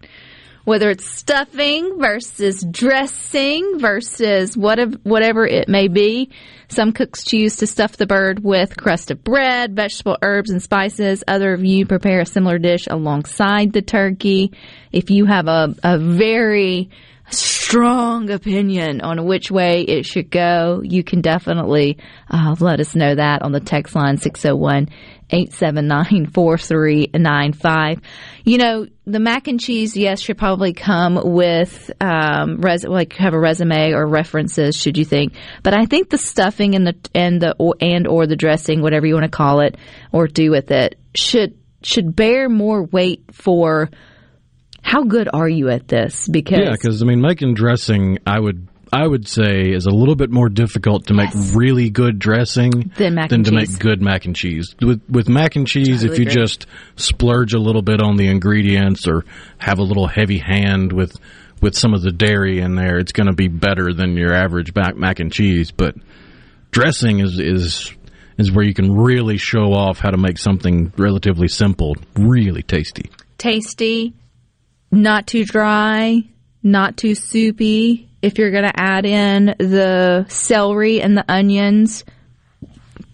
[0.65, 6.29] whether it's stuffing versus dressing versus whatever it may be.
[6.67, 11.23] Some cooks choose to stuff the bird with crust of bread, vegetable herbs, and spices.
[11.27, 14.51] Other of you prepare a similar dish alongside the turkey.
[14.91, 16.89] If you have a, a very
[17.31, 21.97] strong opinion on which way it should go, you can definitely
[22.29, 24.89] uh, let us know that on the text line 601
[25.29, 27.99] 879 4395.
[28.43, 33.33] You know, the mac and cheese, yes, should probably come with, um, res- like have
[33.33, 35.33] a resume or references, should you think.
[35.63, 39.07] But I think the stuffing and the, and the, or, and or the dressing, whatever
[39.07, 39.77] you want to call it,
[40.11, 43.89] or do with it, should, should bear more weight for,
[44.85, 46.27] how good are you at this?
[46.27, 50.15] Because yeah, because I mean, making dressing, I would I would say is a little
[50.15, 53.51] bit more difficult to make really good dressing than, than to cheese.
[53.51, 54.75] make good mac and cheese.
[54.79, 56.41] With with mac and cheese, totally if you agree.
[56.41, 56.67] just
[56.97, 59.25] splurge a little bit on the ingredients or
[59.57, 61.19] have a little heavy hand with
[61.61, 64.73] with some of the dairy in there, it's going to be better than your average
[64.75, 65.71] mac mac and cheese.
[65.71, 65.95] But
[66.69, 67.91] dressing is is
[68.37, 73.09] is where you can really show off how to make something relatively simple, really tasty.
[73.39, 74.13] Tasty,
[74.95, 76.23] not too dry,
[76.63, 78.09] not too soupy.
[78.21, 82.03] If you're going to add in the celery and the onions,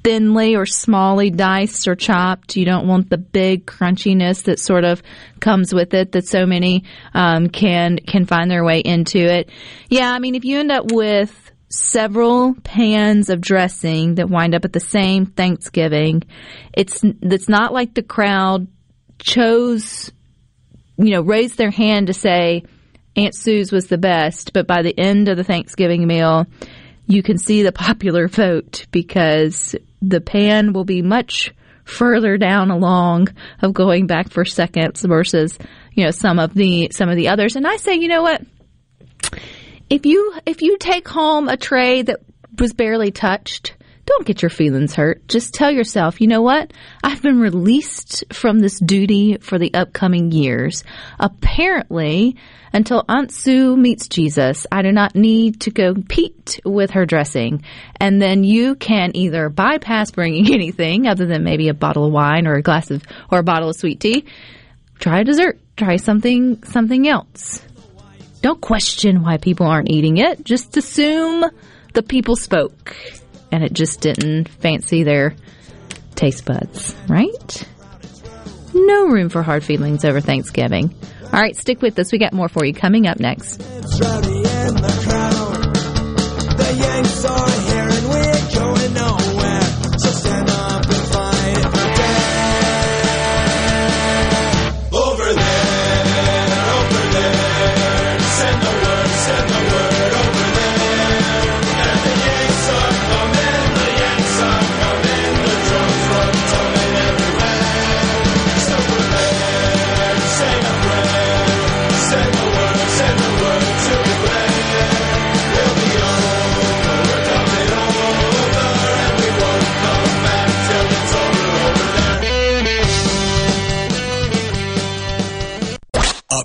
[0.03, 2.55] thinly or smallly diced or chopped.
[2.55, 5.01] You don't want the big crunchiness that sort of
[5.39, 9.49] comes with it that so many um, can can find their way into it.
[9.89, 14.65] Yeah, I mean, if you end up with several pans of dressing that wind up
[14.65, 16.23] at the same Thanksgiving,
[16.73, 18.67] it's it's not like the crowd
[19.19, 20.11] chose
[20.97, 22.63] you know, raised their hand to say
[23.15, 26.45] Aunt Sue's was the best, but by the end of the Thanksgiving meal,
[27.08, 33.27] you can see the popular vote because the pan will be much further down along
[33.62, 35.58] of going back for seconds versus,
[35.93, 37.56] you know, some of the some of the others.
[37.56, 38.41] And I say, you know what?
[39.89, 42.21] If you if you take home a tray that
[42.58, 45.27] was barely touched, don't get your feelings hurt.
[45.27, 46.73] Just tell yourself, you know what?
[47.03, 50.83] I've been released from this duty for the upcoming years.
[51.19, 52.35] Apparently,
[52.73, 57.63] until Aunt Sue meets Jesus, I do not need to compete with her dressing.
[57.99, 62.47] And then you can either bypass bringing anything other than maybe a bottle of wine
[62.47, 64.25] or a glass of, or a bottle of sweet tea.
[64.99, 65.59] Try a dessert.
[65.77, 67.61] Try something, something else.
[68.41, 70.43] Don't question why people aren't eating it.
[70.43, 71.45] Just assume
[71.93, 72.95] the people spoke
[73.51, 75.35] and it just didn't fancy their
[76.15, 77.67] taste buds, right?
[78.73, 80.93] No room for hard feelings over Thanksgiving.
[81.23, 82.11] All right, stick with us.
[82.11, 83.61] We got more for you coming up next.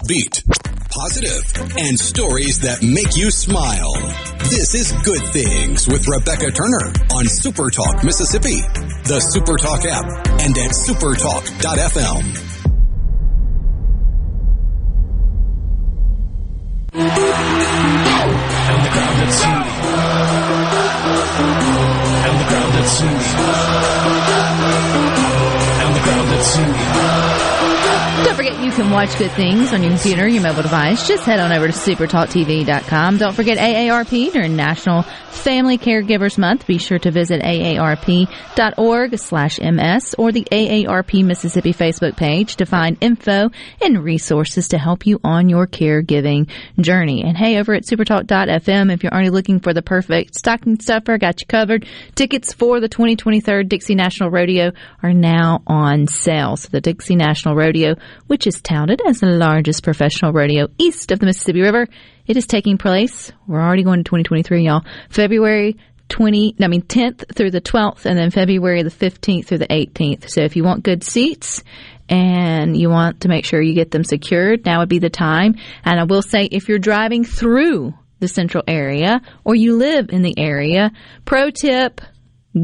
[0.06, 0.44] Upbeat,
[0.90, 1.42] positive,
[1.78, 3.92] and stories that make you smile.
[4.50, 8.60] This is Good Things with Rebecca Turner on Super Talk Mississippi,
[9.04, 10.04] the Super Talk app,
[10.40, 12.42] and at supertalk.fm.
[16.92, 17.04] And
[18.82, 19.62] the crowd that's singing.
[22.26, 23.16] And the crowd that's singing.
[25.82, 27.15] And the crowd that's singing.
[28.66, 31.06] You can watch good things on your computer, your mobile device.
[31.06, 33.16] Just head on over to supertalktv.com.
[33.16, 36.66] Don't forget AARP during National Family Caregivers Month.
[36.66, 42.98] Be sure to visit aarp.org slash ms or the AARP Mississippi Facebook page to find
[43.00, 43.50] info
[43.80, 46.50] and resources to help you on your caregiving
[46.80, 47.22] journey.
[47.22, 51.40] And hey, over at supertalk.fm, if you're already looking for the perfect stocking stuffer, got
[51.40, 51.86] you covered.
[52.16, 54.72] Tickets for the 2023 Dixie National Rodeo
[55.04, 56.56] are now on sale.
[56.56, 57.94] So the Dixie National Rodeo
[58.26, 61.86] which is touted as the largest professional rodeo east of the Mississippi River.
[62.26, 63.32] It is taking place.
[63.46, 64.84] We're already going to 2023, y'all.
[65.08, 65.76] February
[66.08, 70.30] 20, I mean 10th through the 12th, and then February the 15th through the 18th.
[70.30, 71.62] So if you want good seats
[72.08, 75.56] and you want to make sure you get them secured, now would be the time.
[75.84, 80.22] And I will say, if you're driving through the central area or you live in
[80.22, 80.92] the area,
[81.24, 82.00] pro tip,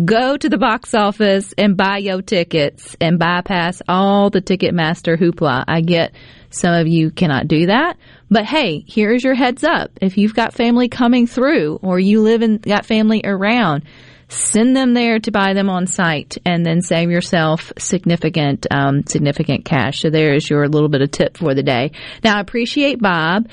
[0.04, 5.64] go to the box office and buy your tickets and bypass all the Ticketmaster hoopla.
[5.68, 6.14] I get
[6.50, 7.98] some of you cannot do that,
[8.30, 9.90] but hey, here's your heads up.
[10.00, 13.84] If you've got family coming through or you live and got family around,
[14.28, 19.64] send them there to buy them on site and then save yourself significant um, significant
[19.64, 21.90] cash so there's your little bit of tip for the day
[22.24, 23.46] now i appreciate bob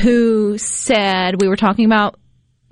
[0.00, 2.18] who said we were talking about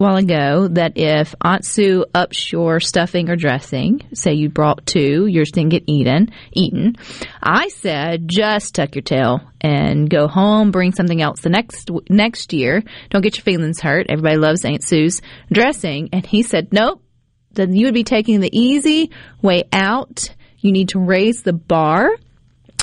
[0.00, 5.26] while ago that if Aunt Sue ups your stuffing or dressing, say you brought two,
[5.26, 6.96] yours didn't get eaten, eaten.
[7.42, 12.54] I said just tuck your tail and go home, bring something else the next next
[12.54, 12.82] year.
[13.10, 14.06] Don't get your feelings hurt.
[14.08, 15.20] Everybody loves Aunt Sue's
[15.52, 17.02] dressing, and he said nope.
[17.52, 19.10] Then you would be taking the easy
[19.42, 20.34] way out.
[20.60, 22.16] You need to raise the bar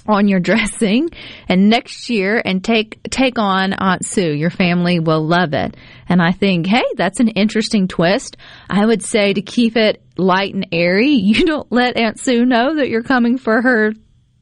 [0.08, 1.10] on your dressing
[1.48, 4.34] and next year and take take on Aunt Sue.
[4.34, 5.76] Your family will love it.
[6.08, 8.38] And I think, hey, that's an interesting twist.
[8.70, 12.76] I would say to keep it light and airy, you don't let Aunt Sue know
[12.76, 13.94] that you're coming for her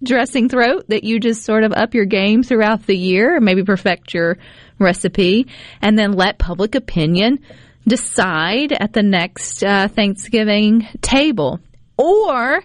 [0.04, 3.64] dressing throat, that you just sort of up your game throughout the year, and maybe
[3.64, 4.38] perfect your
[4.78, 5.48] recipe,
[5.82, 7.40] and then let public opinion
[7.88, 11.60] decide at the next uh, Thanksgiving table.
[11.98, 12.62] Or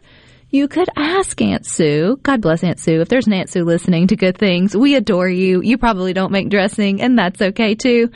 [0.51, 2.19] you could ask Aunt Sue.
[2.23, 3.01] God bless Aunt Sue.
[3.01, 5.63] If there's an Aunt Sue listening to good things, we adore you.
[5.63, 8.11] You probably don't make dressing, and that's okay too.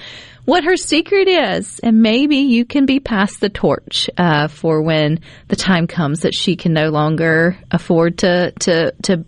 [0.45, 5.21] What her secret is, and maybe you can be past the torch uh, for when
[5.49, 9.25] the time comes that she can no longer afford to to to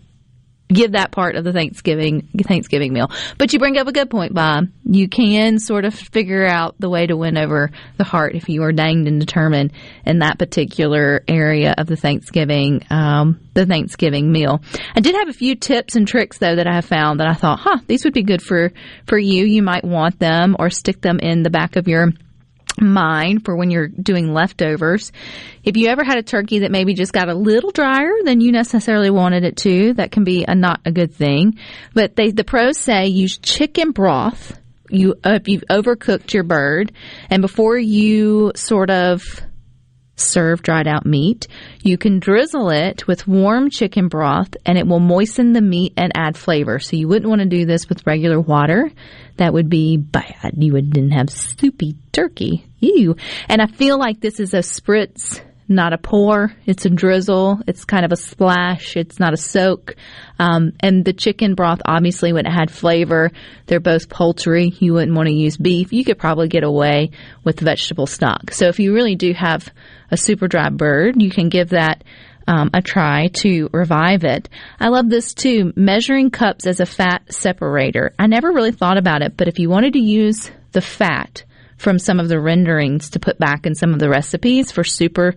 [0.67, 3.09] give that part of the Thanksgiving Thanksgiving meal.
[3.37, 4.67] But you bring up a good point, Bob.
[4.83, 8.63] You can sort of figure out the way to win over the heart if you
[8.63, 9.71] are danged and determined
[10.05, 14.61] in that particular area of the Thanksgiving um, the Thanksgiving meal.
[14.95, 17.33] I did have a few tips and tricks though that I have found that I
[17.33, 18.71] thought, huh, these would be good for
[19.05, 19.45] for you.
[19.45, 22.11] You might want them or stick them in the back of your
[22.79, 25.11] mind for when you're doing leftovers.
[25.63, 28.51] If you ever had a turkey that maybe just got a little drier than you
[28.51, 31.59] necessarily wanted it to, that can be a not a good thing.
[31.93, 34.59] But they, the pros say use chicken broth.
[34.89, 36.93] You uh, you've overcooked your bird,
[37.29, 39.21] and before you sort of
[40.17, 41.47] serve dried out meat.
[41.81, 46.11] You can drizzle it with warm chicken broth and it will moisten the meat and
[46.15, 46.79] add flavor.
[46.79, 48.91] So you wouldn't want to do this with regular water.
[49.37, 50.53] That would be bad.
[50.57, 52.65] You wouldn't have soupy turkey.
[52.79, 53.15] Ew.
[53.47, 56.53] And I feel like this is a spritz not a pour.
[56.65, 57.59] It's a drizzle.
[57.67, 58.95] It's kind of a splash.
[58.95, 59.95] It's not a soak.
[60.39, 63.31] Um, and the chicken broth, obviously, would add flavor.
[63.65, 64.73] They're both poultry.
[64.79, 65.91] You wouldn't want to use beef.
[65.91, 67.11] You could probably get away
[67.43, 68.51] with vegetable stock.
[68.51, 69.67] So if you really do have
[70.09, 72.03] a super dry bird, you can give that
[72.47, 74.47] um, a try to revive it.
[74.79, 75.73] I love this too.
[75.75, 78.13] Measuring cups as a fat separator.
[78.17, 81.43] I never really thought about it, but if you wanted to use the fat
[81.77, 85.35] from some of the renderings to put back in some of the recipes for super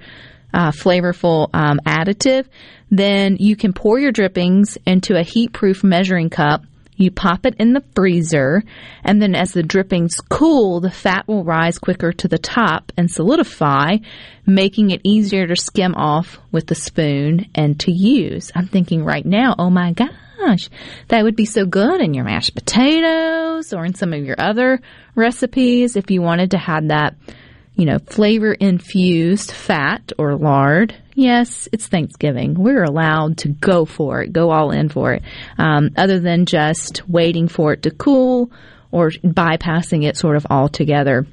[0.53, 2.47] uh, flavorful um, additive,
[2.91, 6.63] then you can pour your drippings into a heat proof measuring cup.
[6.97, 8.63] You pop it in the freezer,
[9.03, 13.11] and then as the drippings cool, the fat will rise quicker to the top and
[13.11, 13.97] solidify,
[14.45, 18.53] making it easier to skim off with the spoon and to use.
[18.55, 20.11] I'm thinking right now, oh my God
[20.47, 20.69] gosh,
[21.09, 24.81] that would be so good in your mashed potatoes or in some of your other
[25.15, 27.15] recipes if you wanted to have that
[27.81, 30.95] you know, flavor infused fat or lard.
[31.15, 32.53] Yes, it's Thanksgiving.
[32.53, 35.23] We're allowed to go for it, go all in for it,
[35.57, 38.51] um, other than just waiting for it to cool
[38.91, 41.27] or bypassing it sort of altogether.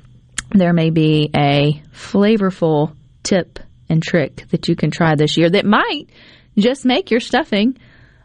[0.51, 5.65] There may be a flavorful tip and trick that you can try this year that
[5.65, 6.05] might
[6.57, 7.77] just make your stuffing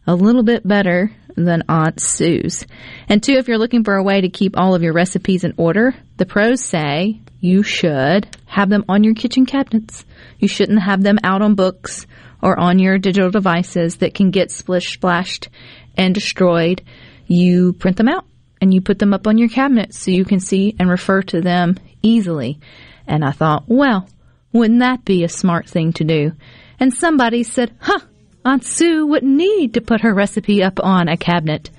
[0.06, 2.66] a little bit better than Aunt Sue's.
[3.08, 5.54] And two, if you're looking for a way to keep all of your recipes in
[5.56, 10.04] order, the pros say you should have them on your kitchen cabinets.
[10.38, 12.06] You shouldn't have them out on books
[12.42, 15.48] or on your digital devices that can get splish splashed
[15.96, 16.82] and destroyed.
[17.26, 18.26] You print them out
[18.60, 21.40] and you put them up on your cabinet so you can see and refer to
[21.40, 22.60] them easily.
[23.06, 24.08] And I thought, well,
[24.52, 26.32] wouldn't that be a smart thing to do?
[26.78, 28.00] And somebody said, huh,
[28.44, 31.70] Aunt Sue wouldn't need to put her recipe up on a cabinet.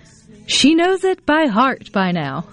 [0.45, 2.45] She knows it by heart by now.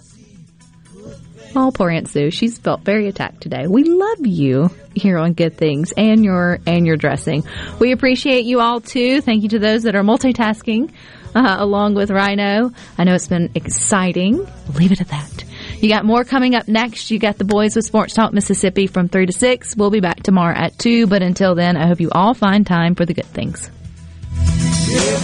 [1.55, 2.31] Oh, poor Aunt Sue.
[2.31, 3.67] She's felt very attacked today.
[3.67, 7.45] We love you here on Good Things and your and your dressing.
[7.81, 9.21] We appreciate you all too.
[9.21, 10.93] Thank you to those that are multitasking
[11.35, 12.73] uh, along with Rhino.
[12.99, 14.47] I know it's been exciting.
[14.75, 15.45] Leave it at that.
[15.79, 17.11] You got more coming up next.
[17.11, 19.77] You got the boys with Sports Talk Mississippi from 3 to 6.
[19.77, 21.07] We'll be back tomorrow at 2.
[21.07, 23.71] But until then, I hope you all find time for the good things.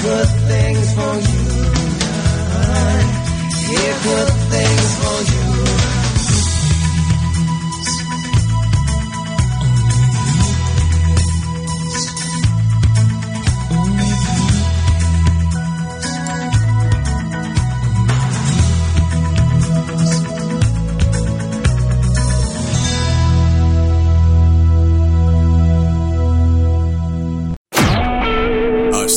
[0.02, 1.46] Good things for you.
[4.04, 5.55] good things for you.